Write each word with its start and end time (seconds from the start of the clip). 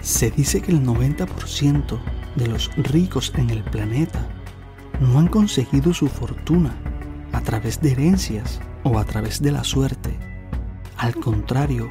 Se 0.00 0.30
dice 0.30 0.62
que 0.62 0.72
el 0.72 0.82
90% 0.82 1.98
de 2.36 2.46
los 2.46 2.70
ricos 2.76 3.32
en 3.36 3.50
el 3.50 3.62
planeta 3.62 4.26
no 4.98 5.18
han 5.18 5.28
conseguido 5.28 5.92
su 5.92 6.08
fortuna 6.08 6.74
a 7.32 7.40
través 7.42 7.80
de 7.80 7.92
herencias 7.92 8.60
o 8.82 8.98
a 8.98 9.04
través 9.04 9.42
de 9.42 9.52
la 9.52 9.62
suerte. 9.62 10.18
Al 10.96 11.14
contrario, 11.14 11.90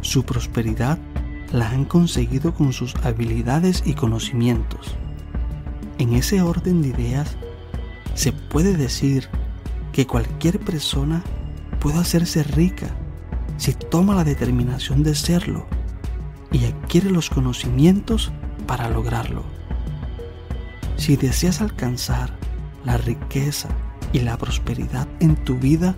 su 0.00 0.24
prosperidad 0.24 0.98
la 1.52 1.68
han 1.68 1.84
conseguido 1.84 2.54
con 2.54 2.72
sus 2.72 2.94
habilidades 2.96 3.82
y 3.84 3.94
conocimientos. 3.94 4.96
En 5.98 6.14
ese 6.14 6.40
orden 6.40 6.80
de 6.82 6.88
ideas, 6.88 7.36
se 8.14 8.32
puede 8.32 8.76
decir 8.76 9.28
que 9.92 10.06
cualquier 10.06 10.60
persona 10.60 11.22
puede 11.78 11.98
hacerse 11.98 12.42
rica 12.42 12.88
si 13.58 13.74
toma 13.74 14.14
la 14.14 14.24
determinación 14.24 15.02
de 15.02 15.14
serlo 15.14 15.66
y 16.54 16.66
adquiere 16.66 17.10
los 17.10 17.30
conocimientos 17.30 18.30
para 18.68 18.88
lograrlo. 18.88 19.42
Si 20.96 21.16
deseas 21.16 21.60
alcanzar 21.60 22.30
la 22.84 22.96
riqueza 22.96 23.68
y 24.12 24.20
la 24.20 24.38
prosperidad 24.38 25.08
en 25.18 25.34
tu 25.34 25.56
vida, 25.56 25.96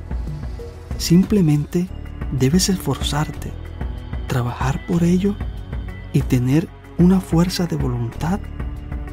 simplemente 0.97 1.87
debes 2.33 2.71
esforzarte, 2.71 3.53
trabajar 4.29 4.85
por 4.87 5.05
ello 5.05 5.37
y 6.15 6.23
tener 6.23 6.69
una 6.97 7.21
fuerza 7.21 7.67
de 7.67 7.77
voluntad 7.77 8.41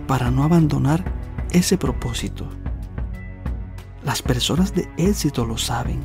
para 0.08 0.32
no 0.32 0.44
abandonar 0.44 1.04
ese 1.52 1.78
propósito. 1.78 2.48
Las 4.06 4.22
personas 4.22 4.74
de 4.74 4.90
éxito 4.96 5.46
lo 5.46 5.58
saben. 5.58 6.00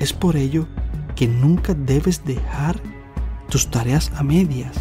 Es 0.00 0.14
por 0.14 0.34
ello 0.34 0.66
que 1.14 1.28
nunca 1.28 1.74
debes 1.74 2.24
dejar 2.24 2.80
tus 3.48 3.68
tareas 3.68 4.10
a 4.16 4.22
medias. 4.22 4.76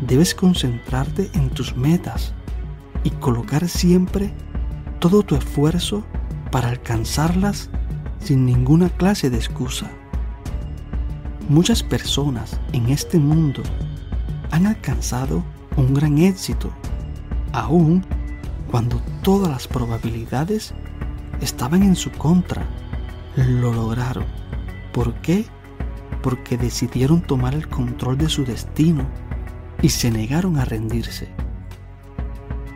Debes 0.00 0.34
concentrarte 0.34 1.30
en 1.34 1.50
tus 1.50 1.76
metas 1.76 2.32
y 3.04 3.10
colocar 3.10 3.68
siempre 3.68 4.32
todo 4.98 5.22
tu 5.22 5.36
esfuerzo 5.36 6.04
para 6.50 6.68
alcanzarlas 6.68 7.70
sin 8.18 8.44
ninguna 8.46 8.88
clase 8.88 9.30
de 9.30 9.36
excusa. 9.36 9.90
Muchas 11.48 11.82
personas 11.82 12.60
en 12.72 12.88
este 12.88 13.18
mundo 13.18 13.62
han 14.50 14.66
alcanzado 14.66 15.44
un 15.76 15.94
gran 15.94 16.18
éxito, 16.18 16.70
aun 17.52 18.04
cuando 18.70 19.00
todas 19.22 19.48
las 19.48 19.68
probabilidades 19.68 20.74
estaban 21.40 21.82
en 21.82 21.94
su 21.94 22.10
contra. 22.12 22.66
Lo 23.36 23.72
lograron. 23.72 24.24
¿Por 24.92 25.14
qué? 25.20 25.46
Porque 26.26 26.58
decidieron 26.58 27.20
tomar 27.20 27.54
el 27.54 27.68
control 27.68 28.18
de 28.18 28.28
su 28.28 28.44
destino 28.44 29.06
y 29.80 29.90
se 29.90 30.10
negaron 30.10 30.58
a 30.58 30.64
rendirse. 30.64 31.28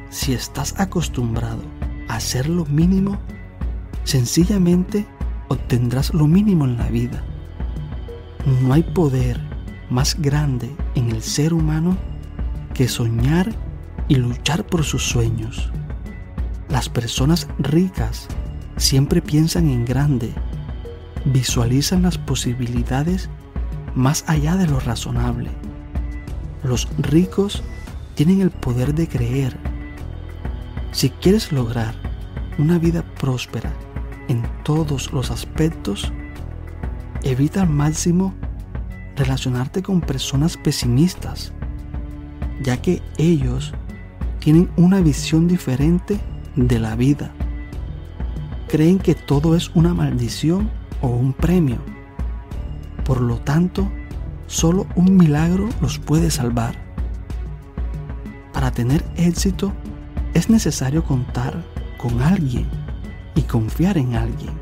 Si 0.08 0.32
estás 0.32 0.78
acostumbrado 0.78 1.60
a 2.06 2.14
hacer 2.14 2.48
lo 2.48 2.64
mínimo, 2.66 3.18
sencillamente 4.04 5.04
obtendrás 5.48 6.14
lo 6.14 6.28
mínimo 6.28 6.64
en 6.64 6.76
la 6.76 6.88
vida. 6.90 7.24
No 8.62 8.72
hay 8.72 8.84
poder 8.84 9.40
más 9.90 10.14
grande 10.22 10.70
en 10.94 11.10
el 11.10 11.20
ser 11.20 11.52
humano 11.52 11.96
que 12.72 12.86
soñar 12.86 13.50
y 14.06 14.14
luchar 14.14 14.64
por 14.64 14.84
sus 14.84 15.02
sueños. 15.02 15.72
Las 16.68 16.88
personas 16.88 17.48
ricas 17.58 18.28
siempre 18.76 19.20
piensan 19.20 19.68
en 19.68 19.84
grande, 19.84 20.32
visualizan 21.24 22.02
las 22.02 22.16
posibilidades 22.16 23.28
más 23.94 24.24
allá 24.26 24.56
de 24.56 24.66
lo 24.66 24.80
razonable. 24.80 25.50
Los 26.62 26.88
ricos 26.98 27.62
tienen 28.14 28.40
el 28.40 28.50
poder 28.50 28.94
de 28.94 29.08
creer. 29.08 29.56
Si 30.92 31.10
quieres 31.10 31.52
lograr 31.52 31.94
una 32.58 32.78
vida 32.78 33.02
próspera 33.18 33.72
en 34.28 34.42
todos 34.64 35.12
los 35.12 35.30
aspectos, 35.30 36.12
evita 37.22 37.62
al 37.62 37.70
máximo 37.70 38.34
relacionarte 39.16 39.82
con 39.82 40.00
personas 40.00 40.56
pesimistas, 40.56 41.52
ya 42.62 42.80
que 42.80 43.02
ellos 43.18 43.72
tienen 44.38 44.70
una 44.76 45.00
visión 45.00 45.46
diferente 45.48 46.18
de 46.56 46.78
la 46.78 46.96
vida. 46.96 47.30
Creen 48.68 48.98
que 48.98 49.14
todo 49.14 49.56
es 49.56 49.70
una 49.74 49.94
maldición 49.94 50.70
o 51.00 51.08
un 51.08 51.32
premio. 51.32 51.78
Por 53.10 53.22
lo 53.22 53.38
tanto, 53.38 53.90
solo 54.46 54.86
un 54.94 55.16
milagro 55.16 55.68
los 55.80 55.98
puede 55.98 56.30
salvar. 56.30 56.76
Para 58.52 58.70
tener 58.70 59.04
éxito 59.16 59.72
es 60.32 60.48
necesario 60.48 61.02
contar 61.02 61.60
con 61.98 62.22
alguien 62.22 62.68
y 63.34 63.42
confiar 63.42 63.98
en 63.98 64.14
alguien. 64.14 64.52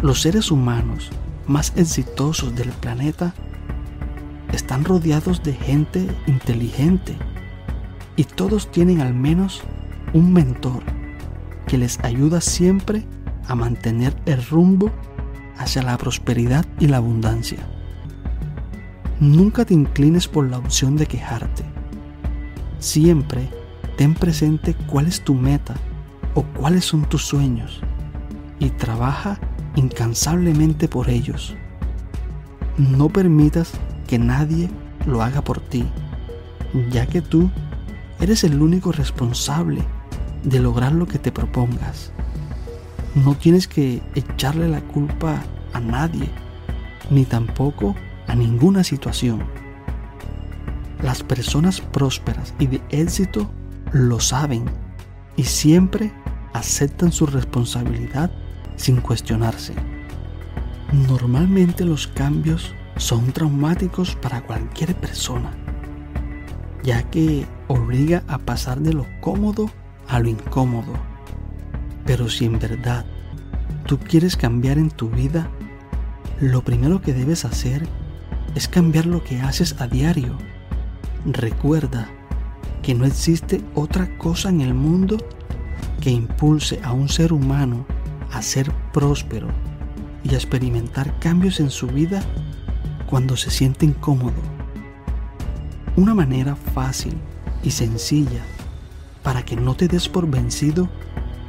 Los 0.00 0.20
seres 0.22 0.52
humanos 0.52 1.10
más 1.48 1.72
exitosos 1.74 2.54
del 2.54 2.68
planeta 2.68 3.34
están 4.52 4.84
rodeados 4.84 5.42
de 5.42 5.54
gente 5.54 6.06
inteligente 6.28 7.16
y 8.14 8.22
todos 8.22 8.70
tienen 8.70 9.00
al 9.00 9.12
menos 9.12 9.60
un 10.12 10.32
mentor 10.32 10.84
que 11.66 11.78
les 11.78 11.98
ayuda 12.04 12.40
siempre 12.40 13.04
a 13.48 13.56
mantener 13.56 14.14
el 14.24 14.40
rumbo 14.46 14.92
hacia 15.58 15.82
la 15.82 15.96
prosperidad 15.96 16.64
y 16.78 16.86
la 16.88 16.98
abundancia. 16.98 17.58
Nunca 19.20 19.64
te 19.64 19.74
inclines 19.74 20.28
por 20.28 20.48
la 20.48 20.58
opción 20.58 20.96
de 20.96 21.06
quejarte. 21.06 21.64
Siempre 22.78 23.48
ten 23.96 24.14
presente 24.14 24.74
cuál 24.86 25.06
es 25.06 25.22
tu 25.22 25.34
meta 25.34 25.74
o 26.34 26.42
cuáles 26.42 26.84
son 26.84 27.04
tus 27.08 27.24
sueños 27.24 27.80
y 28.58 28.70
trabaja 28.70 29.38
incansablemente 29.76 30.88
por 30.88 31.08
ellos. 31.08 31.54
No 32.76 33.08
permitas 33.08 33.72
que 34.06 34.18
nadie 34.18 34.68
lo 35.06 35.22
haga 35.22 35.42
por 35.42 35.60
ti, 35.60 35.84
ya 36.90 37.06
que 37.06 37.20
tú 37.20 37.50
eres 38.20 38.44
el 38.44 38.60
único 38.60 38.92
responsable 38.92 39.82
de 40.42 40.60
lograr 40.60 40.92
lo 40.92 41.06
que 41.06 41.18
te 41.18 41.32
propongas. 41.32 42.12
No 43.14 43.36
tienes 43.36 43.68
que 43.68 44.02
echarle 44.16 44.68
la 44.68 44.80
culpa 44.80 45.40
a 45.72 45.80
nadie, 45.80 46.28
ni 47.10 47.24
tampoco 47.24 47.94
a 48.26 48.34
ninguna 48.34 48.82
situación. 48.82 49.44
Las 51.00 51.22
personas 51.22 51.80
prósperas 51.80 52.54
y 52.58 52.66
de 52.66 52.80
éxito 52.90 53.48
lo 53.92 54.18
saben 54.18 54.64
y 55.36 55.44
siempre 55.44 56.12
aceptan 56.54 57.12
su 57.12 57.26
responsabilidad 57.26 58.32
sin 58.76 59.00
cuestionarse. 59.00 59.74
Normalmente 61.08 61.84
los 61.84 62.08
cambios 62.08 62.74
son 62.96 63.32
traumáticos 63.32 64.16
para 64.16 64.40
cualquier 64.42 64.94
persona, 64.96 65.52
ya 66.82 67.02
que 67.10 67.46
obliga 67.68 68.24
a 68.26 68.38
pasar 68.38 68.80
de 68.80 68.92
lo 68.92 69.06
cómodo 69.20 69.70
a 70.08 70.18
lo 70.18 70.28
incómodo. 70.28 71.13
Pero 72.06 72.28
si 72.28 72.44
en 72.44 72.58
verdad 72.58 73.04
tú 73.86 73.98
quieres 73.98 74.36
cambiar 74.36 74.78
en 74.78 74.90
tu 74.90 75.10
vida, 75.10 75.48
lo 76.40 76.62
primero 76.62 77.00
que 77.00 77.14
debes 77.14 77.44
hacer 77.44 77.86
es 78.54 78.68
cambiar 78.68 79.06
lo 79.06 79.22
que 79.24 79.40
haces 79.40 79.80
a 79.80 79.86
diario. 79.86 80.36
Recuerda 81.24 82.08
que 82.82 82.94
no 82.94 83.06
existe 83.06 83.62
otra 83.74 84.16
cosa 84.18 84.50
en 84.50 84.60
el 84.60 84.74
mundo 84.74 85.16
que 86.00 86.10
impulse 86.10 86.80
a 86.82 86.92
un 86.92 87.08
ser 87.08 87.32
humano 87.32 87.86
a 88.32 88.42
ser 88.42 88.70
próspero 88.92 89.48
y 90.22 90.34
a 90.34 90.36
experimentar 90.36 91.18
cambios 91.18 91.60
en 91.60 91.70
su 91.70 91.86
vida 91.86 92.22
cuando 93.06 93.36
se 93.36 93.50
siente 93.50 93.86
incómodo. 93.86 94.34
Una 95.96 96.14
manera 96.14 96.56
fácil 96.56 97.14
y 97.62 97.70
sencilla 97.70 98.42
para 99.22 99.44
que 99.44 99.56
no 99.56 99.74
te 99.74 99.88
des 99.88 100.08
por 100.08 100.28
vencido 100.28 100.88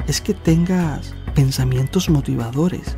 es 0.07 0.21
que 0.21 0.33
tengas 0.33 1.13
pensamientos 1.33 2.09
motivadores. 2.09 2.97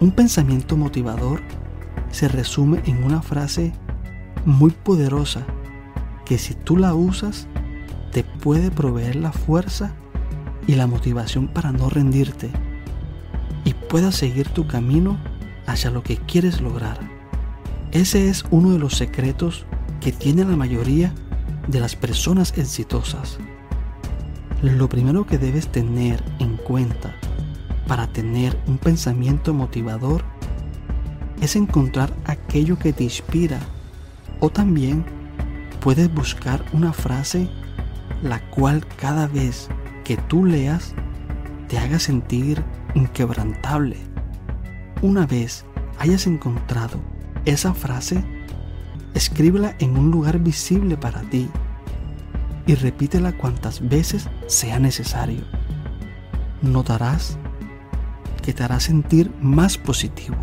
Un 0.00 0.10
pensamiento 0.10 0.76
motivador 0.76 1.40
se 2.10 2.28
resume 2.28 2.82
en 2.86 3.02
una 3.02 3.22
frase 3.22 3.72
muy 4.44 4.70
poderosa 4.70 5.46
que 6.24 6.38
si 6.38 6.54
tú 6.54 6.76
la 6.76 6.94
usas 6.94 7.46
te 8.12 8.24
puede 8.24 8.70
proveer 8.70 9.16
la 9.16 9.32
fuerza 9.32 9.94
y 10.66 10.74
la 10.74 10.86
motivación 10.86 11.48
para 11.48 11.72
no 11.72 11.88
rendirte 11.88 12.50
y 13.64 13.74
puedas 13.74 14.14
seguir 14.14 14.48
tu 14.48 14.66
camino 14.66 15.18
hacia 15.66 15.90
lo 15.90 16.02
que 16.02 16.16
quieres 16.16 16.60
lograr. 16.60 16.98
Ese 17.92 18.28
es 18.28 18.44
uno 18.50 18.70
de 18.70 18.78
los 18.78 18.96
secretos 18.96 19.66
que 20.00 20.12
tiene 20.12 20.44
la 20.44 20.56
mayoría 20.56 21.12
de 21.68 21.80
las 21.80 21.96
personas 21.96 22.56
exitosas. 22.56 23.38
Lo 24.62 24.88
primero 24.88 25.26
que 25.26 25.36
debes 25.36 25.68
tener 25.68 26.22
en 26.38 26.56
cuenta 26.56 27.14
para 27.86 28.06
tener 28.06 28.58
un 28.66 28.78
pensamiento 28.78 29.52
motivador 29.52 30.24
es 31.42 31.56
encontrar 31.56 32.10
aquello 32.24 32.78
que 32.78 32.94
te 32.94 33.04
inspira 33.04 33.60
o 34.40 34.48
también 34.48 35.04
puedes 35.80 36.12
buscar 36.12 36.64
una 36.72 36.94
frase 36.94 37.50
la 38.22 38.40
cual 38.48 38.86
cada 38.96 39.26
vez 39.26 39.68
que 40.04 40.16
tú 40.16 40.46
leas 40.46 40.94
te 41.68 41.78
haga 41.78 41.98
sentir 41.98 42.64
inquebrantable. 42.94 43.98
Una 45.02 45.26
vez 45.26 45.66
hayas 45.98 46.26
encontrado 46.26 46.98
esa 47.44 47.74
frase, 47.74 48.24
escríbela 49.12 49.76
en 49.80 49.98
un 49.98 50.10
lugar 50.10 50.38
visible 50.38 50.96
para 50.96 51.20
ti 51.20 51.50
y 52.66 52.74
repítela 52.74 53.32
cuantas 53.32 53.86
veces 53.88 54.28
sea 54.46 54.78
necesario. 54.78 55.42
Notarás 56.62 57.38
que 58.42 58.52
te 58.52 58.64
hará 58.64 58.80
sentir 58.80 59.32
más 59.40 59.78
positivo. 59.78 60.36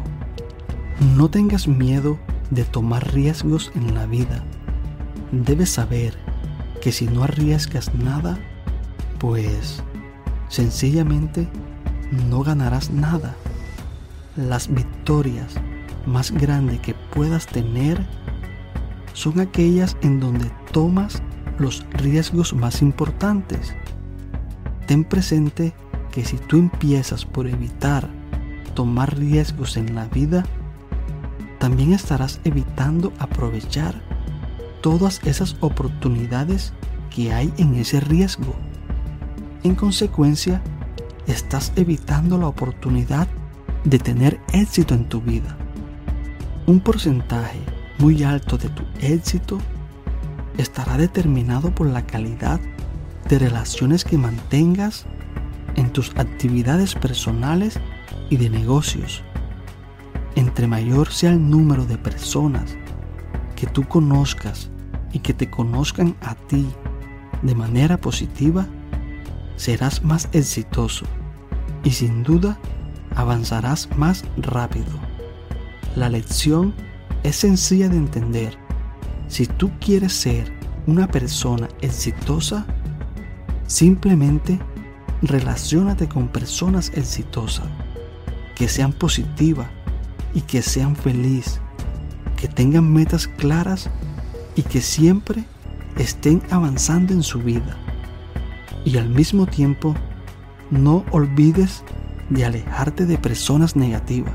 No 1.15 1.29
tengas 1.29 1.67
miedo 1.67 2.17
de 2.49 2.63
tomar 2.63 3.13
riesgos 3.13 3.71
en 3.75 3.93
la 3.93 4.05
vida. 4.05 4.43
Debes 5.31 5.69
saber 5.69 6.17
que 6.81 6.91
si 6.91 7.07
no 7.07 7.23
arriesgas 7.23 7.93
nada, 7.95 8.37
pues 9.19 9.81
sencillamente 10.49 11.47
no 12.29 12.43
ganarás 12.43 12.91
nada. 12.91 13.35
Las 14.35 14.67
victorias 14.73 15.55
más 16.05 16.31
grandes 16.31 16.79
que 16.81 16.93
puedas 16.93 17.47
tener 17.47 18.05
son 19.13 19.39
aquellas 19.39 19.95
en 20.01 20.19
donde 20.19 20.51
tomas 20.71 21.21
los 21.57 21.85
riesgos 21.91 22.53
más 22.53 22.81
importantes. 22.81 23.73
Ten 24.87 25.03
presente 25.03 25.73
que 26.11 26.25
si 26.25 26.37
tú 26.37 26.57
empiezas 26.57 27.25
por 27.25 27.47
evitar 27.47 28.07
tomar 28.75 29.17
riesgos 29.17 29.77
en 29.77 29.95
la 29.95 30.05
vida, 30.07 30.43
también 31.59 31.93
estarás 31.93 32.39
evitando 32.43 33.13
aprovechar 33.19 33.95
todas 34.81 35.21
esas 35.23 35.55
oportunidades 35.61 36.73
que 37.09 37.31
hay 37.31 37.53
en 37.57 37.75
ese 37.75 37.99
riesgo. 37.99 38.53
En 39.63 39.75
consecuencia, 39.75 40.61
estás 41.25 41.71
evitando 41.75 42.37
la 42.37 42.47
oportunidad 42.47 43.27
de 43.85 43.97
tener 43.99 44.39
éxito 44.51 44.93
en 44.93 45.07
tu 45.07 45.21
vida. 45.21 45.55
Un 46.67 46.79
porcentaje 46.79 47.59
muy 47.97 48.23
alto 48.23 48.57
de 48.57 48.69
tu 48.69 48.83
éxito 49.01 49.59
estará 50.57 50.97
determinado 50.97 51.73
por 51.73 51.87
la 51.87 52.05
calidad 52.05 52.59
de 53.29 53.39
relaciones 53.39 54.03
que 54.03 54.17
mantengas 54.17 55.05
en 55.75 55.91
tus 55.91 56.11
actividades 56.15 56.95
personales 56.95 57.79
y 58.29 58.37
de 58.37 58.49
negocios. 58.49 59.23
Entre 60.35 60.67
mayor 60.67 61.11
sea 61.11 61.31
el 61.31 61.49
número 61.49 61.85
de 61.85 61.97
personas 61.97 62.75
que 63.55 63.67
tú 63.67 63.87
conozcas 63.87 64.69
y 65.11 65.19
que 65.19 65.33
te 65.33 65.49
conozcan 65.49 66.15
a 66.21 66.35
ti 66.35 66.67
de 67.41 67.55
manera 67.55 67.99
positiva, 67.99 68.67
serás 69.55 70.03
más 70.03 70.29
exitoso 70.31 71.05
y 71.83 71.91
sin 71.91 72.23
duda 72.23 72.57
avanzarás 73.15 73.89
más 73.97 74.25
rápido. 74.37 74.91
La 75.95 76.09
lección 76.09 76.73
es 77.23 77.35
sencilla 77.35 77.89
de 77.89 77.97
entender. 77.97 78.62
Si 79.27 79.45
tú 79.45 79.71
quieres 79.79 80.13
ser 80.13 80.51
una 80.85 81.07
persona 81.07 81.67
exitosa, 81.81 82.65
simplemente 83.67 84.59
relacionate 85.21 86.07
con 86.07 86.27
personas 86.27 86.91
exitosas, 86.95 87.65
que 88.55 88.67
sean 88.67 88.93
positivas 88.93 89.67
y 90.33 90.41
que 90.41 90.61
sean 90.61 90.95
felices, 90.95 91.59
que 92.37 92.47
tengan 92.47 92.91
metas 92.91 93.27
claras 93.27 93.89
y 94.55 94.63
que 94.63 94.81
siempre 94.81 95.45
estén 95.97 96.41
avanzando 96.51 97.13
en 97.13 97.23
su 97.23 97.39
vida 97.39 97.77
y 98.85 98.97
al 98.97 99.09
mismo 99.09 99.45
tiempo 99.45 99.95
no 100.71 101.05
olvides 101.11 101.83
de 102.29 102.45
alejarte 102.45 103.05
de 103.05 103.17
personas 103.17 103.75
negativas 103.75 104.33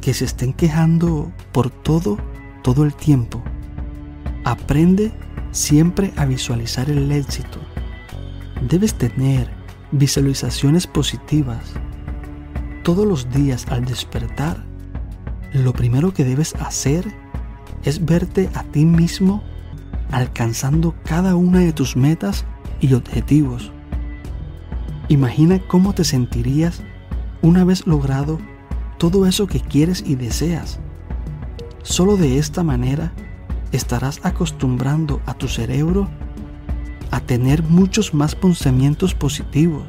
que 0.00 0.14
se 0.14 0.24
estén 0.24 0.52
quejando 0.52 1.32
por 1.52 1.70
todo, 1.70 2.16
todo 2.62 2.84
el 2.84 2.94
tiempo. 2.94 3.42
Aprende 4.46 5.10
siempre 5.50 6.12
a 6.16 6.24
visualizar 6.24 6.88
el 6.88 7.10
éxito. 7.10 7.58
Debes 8.62 8.94
tener 8.94 9.50
visualizaciones 9.90 10.86
positivas. 10.86 11.72
Todos 12.84 13.04
los 13.08 13.28
días 13.32 13.66
al 13.70 13.84
despertar, 13.84 14.64
lo 15.52 15.72
primero 15.72 16.14
que 16.14 16.24
debes 16.24 16.54
hacer 16.60 17.12
es 17.82 18.04
verte 18.04 18.48
a 18.54 18.62
ti 18.62 18.84
mismo 18.84 19.42
alcanzando 20.12 20.94
cada 21.04 21.34
una 21.34 21.58
de 21.58 21.72
tus 21.72 21.96
metas 21.96 22.44
y 22.80 22.94
objetivos. 22.94 23.72
Imagina 25.08 25.58
cómo 25.66 25.92
te 25.92 26.04
sentirías 26.04 26.84
una 27.42 27.64
vez 27.64 27.84
logrado 27.84 28.38
todo 28.96 29.26
eso 29.26 29.48
que 29.48 29.58
quieres 29.58 30.04
y 30.06 30.14
deseas. 30.14 30.78
Solo 31.82 32.16
de 32.16 32.38
esta 32.38 32.62
manera 32.62 33.12
estarás 33.76 34.20
acostumbrando 34.24 35.20
a 35.26 35.34
tu 35.34 35.48
cerebro 35.48 36.08
a 37.10 37.20
tener 37.20 37.62
muchos 37.62 38.14
más 38.14 38.34
pensamientos 38.34 39.14
positivos 39.14 39.84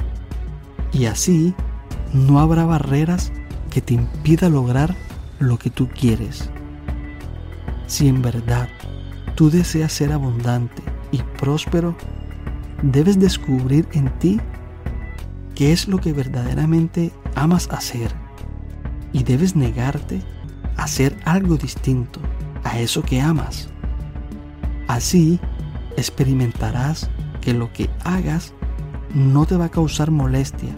y 0.94 1.06
así 1.06 1.54
no 2.14 2.40
habrá 2.40 2.66
barreras 2.66 3.32
que 3.70 3.82
te 3.82 3.94
impida 3.94 4.50
lograr 4.50 4.96
lo 5.40 5.58
que 5.58 5.70
tú 5.70 5.88
quieres. 5.90 6.50
Si 7.88 8.08
en 8.08 8.22
verdad 8.22 8.70
tú 9.36 9.50
deseas 9.50 9.94
ser 9.94 10.12
abundante 10.12 10.82
y 11.12 11.22
próspero, 11.40 11.96
debes 12.82 13.20
descubrir 13.20 13.88
en 13.94 14.10
ti 14.20 14.40
qué 15.56 15.72
es 15.72 15.88
lo 15.88 16.00
que 16.00 16.14
verdaderamente 16.14 17.12
amas 17.36 17.70
hacer 17.72 18.12
y 19.14 19.24
debes 19.24 19.56
negarte 19.56 20.22
a 20.78 20.84
hacer 20.84 21.18
algo 21.26 21.58
distinto 21.58 22.20
a 22.64 22.80
eso 22.80 23.02
que 23.02 23.22
amas. 23.22 23.70
Así 24.88 25.40
experimentarás 25.98 27.10
que 27.42 27.54
lo 27.54 27.72
que 27.74 27.90
hagas 28.04 28.54
no 29.14 29.46
te 29.46 29.58
va 29.58 29.66
a 29.66 29.72
causar 29.72 30.12
molestia, 30.12 30.76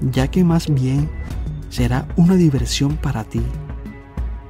ya 0.00 0.28
que 0.28 0.44
más 0.44 0.72
bien 0.72 1.10
será 1.68 2.08
una 2.16 2.34
diversión 2.34 2.96
para 2.96 3.24
ti 3.24 3.42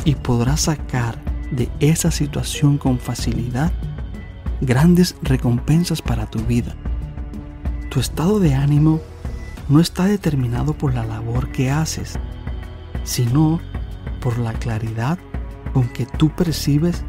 y 0.05 0.15
podrás 0.15 0.63
sacar 0.63 1.19
de 1.51 1.71
esa 1.81 2.11
situación 2.11 2.79
con 2.79 2.99
facilidad 2.99 3.73
grandes 4.61 5.17
recompensas 5.23 6.03
para 6.03 6.27
tu 6.27 6.41
vida. 6.41 6.75
Tu 7.91 8.01
estado 8.01 8.41
de 8.41 8.55
ánimo 8.55 9.01
no 9.69 9.81
está 9.81 10.07
determinado 10.07 10.75
por 10.75 10.95
la 10.95 11.05
labor 11.05 11.51
que 11.53 11.71
haces, 11.71 12.19
sino 13.05 13.61
por 14.21 14.39
la 14.39 14.53
claridad 14.53 15.19
con 15.73 15.89
que 15.89 16.07
tú 16.07 16.31
percibes 16.31 17.05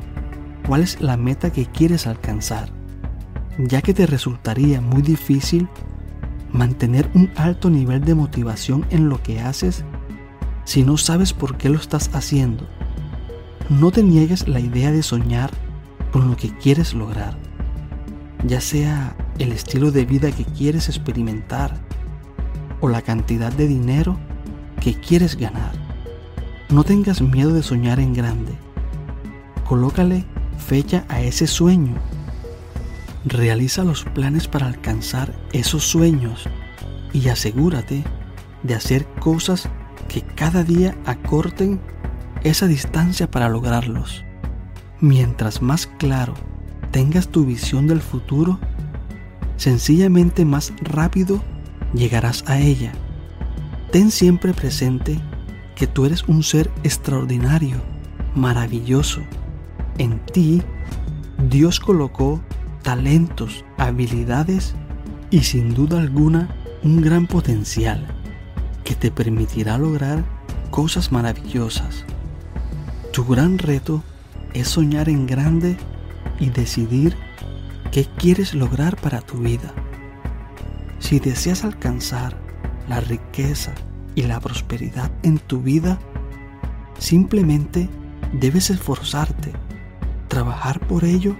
cuál 0.67 0.81
es 0.81 1.01
la 1.01 1.17
meta 1.17 1.51
que 1.51 1.65
quieres 1.65 2.07
alcanzar, 2.07 2.69
ya 3.57 3.81
que 3.81 3.93
te 3.93 4.05
resultaría 4.05 4.81
muy 4.81 5.01
difícil 5.01 5.67
mantener 6.51 7.09
un 7.13 7.29
alto 7.35 7.69
nivel 7.69 8.03
de 8.03 8.15
motivación 8.15 8.85
en 8.89 9.09
lo 9.09 9.21
que 9.21 9.39
haces 9.39 9.83
si 10.63 10.83
no 10.83 10.97
sabes 10.97 11.33
por 11.33 11.57
qué 11.57 11.69
lo 11.69 11.77
estás 11.77 12.09
haciendo. 12.13 12.67
No 13.69 13.91
te 13.91 14.03
niegues 14.03 14.47
la 14.47 14.59
idea 14.59 14.91
de 14.91 15.03
soñar 15.03 15.51
con 16.11 16.29
lo 16.29 16.37
que 16.37 16.55
quieres 16.57 16.93
lograr, 16.93 17.37
ya 18.43 18.61
sea 18.61 19.15
el 19.37 19.51
estilo 19.51 19.91
de 19.91 20.05
vida 20.05 20.31
que 20.31 20.45
quieres 20.45 20.87
experimentar 20.87 21.75
o 22.79 22.89
la 22.89 23.01
cantidad 23.01 23.51
de 23.51 23.67
dinero 23.67 24.17
que 24.79 24.93
quieres 24.93 25.35
ganar. 25.35 25.73
No 26.69 26.83
tengas 26.83 27.21
miedo 27.21 27.53
de 27.53 27.63
soñar 27.63 27.99
en 27.99 28.13
grande. 28.13 28.53
Colócale 29.67 30.25
fecha 30.57 31.05
a 31.09 31.21
ese 31.21 31.47
sueño. 31.47 31.95
Realiza 33.25 33.83
los 33.83 34.03
planes 34.03 34.47
para 34.47 34.67
alcanzar 34.67 35.33
esos 35.51 35.83
sueños 35.83 36.47
y 37.13 37.29
asegúrate 37.29 38.03
de 38.63 38.75
hacer 38.75 39.05
cosas 39.19 39.69
que 40.07 40.21
cada 40.21 40.63
día 40.63 40.95
acorten 41.05 41.79
esa 42.43 42.67
distancia 42.67 43.29
para 43.29 43.49
lograrlos. 43.49 44.23
Mientras 44.99 45.61
más 45.61 45.87
claro 45.87 46.33
tengas 46.91 47.27
tu 47.27 47.45
visión 47.45 47.87
del 47.87 48.01
futuro, 48.01 48.59
sencillamente 49.57 50.45
más 50.45 50.73
rápido 50.81 51.41
llegarás 51.93 52.43
a 52.47 52.59
ella. 52.59 52.93
Ten 53.91 54.11
siempre 54.11 54.53
presente 54.53 55.19
que 55.75 55.87
tú 55.87 56.05
eres 56.05 56.23
un 56.23 56.43
ser 56.43 56.71
extraordinario, 56.83 57.77
maravilloso. 58.35 59.21
En 59.97 60.19
ti, 60.25 60.61
Dios 61.49 61.79
colocó 61.79 62.41
talentos, 62.81 63.63
habilidades 63.77 64.75
y 65.31 65.41
sin 65.41 65.73
duda 65.73 65.99
alguna 65.99 66.49
un 66.83 67.01
gran 67.01 67.27
potencial 67.27 68.05
que 68.83 68.95
te 68.95 69.09
permitirá 69.09 69.77
lograr 69.77 70.23
cosas 70.69 71.11
maravillosas. 71.11 72.05
Tu 73.11 73.25
gran 73.25 73.57
reto 73.57 74.03
es 74.53 74.67
soñar 74.67 75.09
en 75.09 75.25
grande 75.25 75.77
y 76.39 76.49
decidir 76.49 77.15
qué 77.91 78.05
quieres 78.17 78.53
lograr 78.53 78.97
para 78.97 79.21
tu 79.21 79.37
vida. 79.37 79.73
Si 80.99 81.19
deseas 81.19 81.63
alcanzar 81.63 82.35
la 82.89 82.99
riqueza 82.99 83.73
y 84.15 84.23
la 84.23 84.39
prosperidad 84.39 85.11
en 85.23 85.39
tu 85.39 85.61
vida, 85.61 85.97
simplemente 86.99 87.89
debes 88.33 88.69
esforzarte, 88.69 89.53
trabajar 90.35 90.85
por 90.85 91.05
ello 91.05 91.33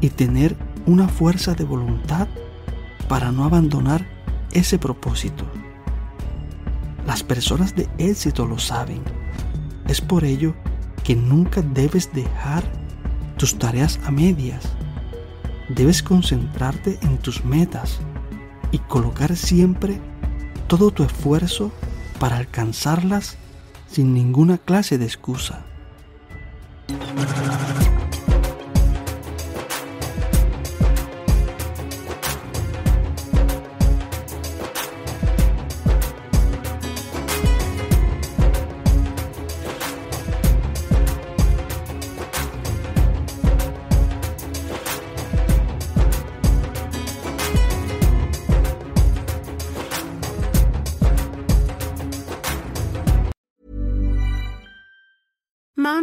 y 0.00 0.08
tener 0.08 0.56
una 0.86 1.08
fuerza 1.08 1.54
de 1.54 1.64
voluntad 1.64 2.28
para 3.08 3.32
no 3.32 3.42
abandonar 3.42 4.06
ese 4.52 4.78
propósito. 4.78 5.44
Las 7.04 7.24
personas 7.24 7.74
de 7.74 7.88
éxito 7.98 8.46
lo 8.46 8.60
saben. 8.60 9.02
Es 9.88 10.00
por 10.00 10.22
ello 10.22 10.54
que 11.02 11.16
nunca 11.16 11.62
debes 11.62 12.12
dejar 12.12 12.62
tus 13.38 13.58
tareas 13.58 13.98
a 14.04 14.12
medias. 14.12 14.62
Debes 15.68 16.00
concentrarte 16.00 17.00
en 17.02 17.18
tus 17.18 17.44
metas 17.44 17.98
y 18.70 18.78
colocar 18.78 19.34
siempre 19.34 20.00
todo 20.68 20.92
tu 20.92 21.02
esfuerzo 21.02 21.72
para 22.20 22.36
alcanzarlas 22.36 23.36
sin 23.88 24.14
ninguna 24.14 24.58
clase 24.58 24.96
de 24.96 25.06
excusa. 25.06 25.71